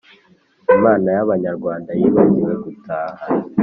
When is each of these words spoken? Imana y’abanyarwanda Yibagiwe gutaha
Imana 0.75 1.07
y’abanyarwanda 1.15 1.89
Yibagiwe 1.99 2.53
gutaha 2.63 3.23